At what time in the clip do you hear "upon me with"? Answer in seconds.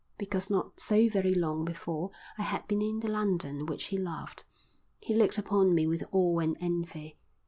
5.37-6.03